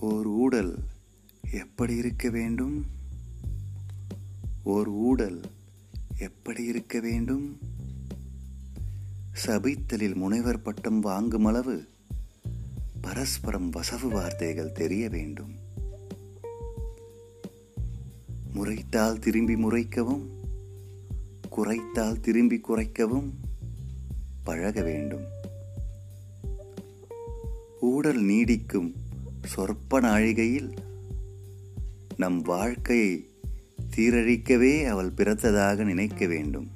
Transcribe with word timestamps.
ஓர் 0.00 0.26
ஊடல் 0.26 0.78
எப்படி 1.52 1.96
இருக்க 1.96 2.28
வேண்டும்? 2.28 2.86
ஓர் 4.62 4.88
ஊடல் 4.88 5.40
எப்படி 6.18 6.64
இருக்க 6.64 7.00
வேண்டும்? 7.00 7.58
சபித்தலில் 9.46 10.14
முனைவர் 10.14 10.62
பட்டம் 10.62 11.00
வாங்கும் 11.00 11.44
அளவு 11.44 11.88
பரஸ்பரம் 13.00 13.70
வசவு 13.70 14.08
வார்த்தைகள் 14.08 14.72
தெரிய 14.72 15.08
வேண்டும். 15.08 15.54
முறைத்தால் 18.54 19.18
திரும்பி 19.18 19.54
முறைக்கவும் 19.54 20.26
குறைத்தால் 21.56 22.20
திரும்பி 22.20 22.60
குறைக்கவும் 22.68 23.30
பழக 24.44 24.82
வேண்டும். 24.82 25.24
ஊடல் 27.80 28.22
நீடிக்கும் 28.24 29.06
சொற்ப 29.42 30.00
நாழிகையில் 30.00 30.76
நம் 32.16 32.42
வாழ்க்கையை 32.42 33.26
சீரழிக்கவே 33.96 34.84
அவள் 34.84 35.12
பிறந்ததாக 35.16 35.84
நினைக்க 35.84 36.26
வேண்டும். 36.26 36.70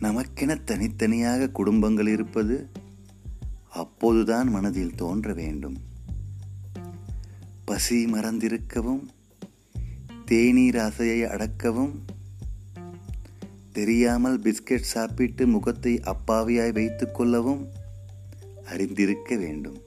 நமக்கென 0.00 0.64
தனித்தனியாக 0.64 1.48
குடும்பங்கள் 1.48 2.06
இருப்பது 2.06 2.68
அப்போதுதான் 3.68 4.48
மனதில் 4.48 4.94
தோன்ற 4.94 5.32
வேண்டும். 5.32 5.76
பசி 7.64 8.04
மறந்திருக்கவும் 8.04 9.06
தேநீர் 10.24 10.78
ஆசையை 10.78 11.22
அடக்கவும் 11.22 12.02
தெரியாமல் 13.72 14.40
பிஸ்கெட் 14.40 14.80
சாப்பிட்டு 14.80 15.46
முகத்தை 15.46 16.00
அப்பாவியாய் 16.00 16.72
வைத்துக் 16.72 17.14
கொள்ளவும் 17.14 17.68
அறிந்திருக்க 18.66 19.36
வேண்டும். 19.36 19.80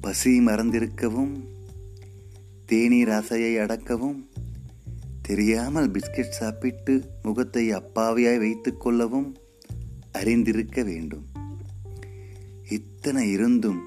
பசி 0.00 0.40
மறந்திருக்கவும் 0.40 1.34
தேநீர் 2.66 3.10
ஆசையை 3.10 3.56
அடக்கவும் 3.58 4.28
தெரியாமல் 5.22 5.90
பிஸ்கெட் 5.90 6.28
சாப்பிட்டு 6.28 7.10
முகத்தை 7.22 7.72
அப்பாவியாய் 7.72 8.38
வைத்துக் 8.38 8.80
கொள்ளவும் 8.80 9.36
அறிந்திருக்க 10.12 10.82
வேண்டும். 10.82 11.26
இத்தனை 12.70 13.30
இருந்தும் 13.30 13.80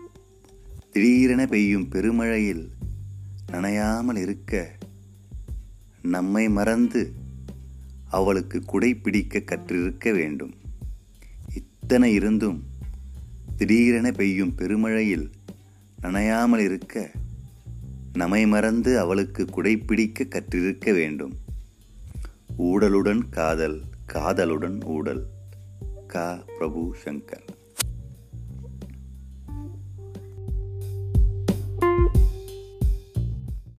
திடீரென 0.91 1.45
பெய்யும் 1.45 1.89
பெருமழையில் 1.89 2.69
நனையாமல் 3.51 4.17
இருக்க 4.17 4.77
நம்மை 6.01 6.49
மறந்து 6.49 7.13
அவளுக்கு 8.09 8.61
குடை 8.61 8.95
பிடிக்க 8.95 9.39
கற்றிருக்க 9.39 10.13
வேண்டும். 10.13 10.53
இத்தனை 11.55 12.13
இருந்தும் 12.13 12.68
திடீரென 13.59 14.11
பெய்யும் 14.11 14.55
பெருமழையில் 14.57 15.29
நனையாமல் 16.01 16.57
இருக்க 16.57 17.11
நம்மை 18.13 18.47
மறந்து 18.47 18.99
அவளுக்கு 18.99 19.45
குடைப்பிடிக்க 19.45 20.23
கற்றிருக்க 20.23 20.93
வேண்டும். 20.93 21.33
ஊடலுடன் 22.59 23.29
காதல் 23.29 23.81
காதலுடன் 24.05 24.83
ஊடல். 24.83 25.25
கா. 26.07 26.43
பிரபு 26.57 26.95
சங்கர். 27.05 27.48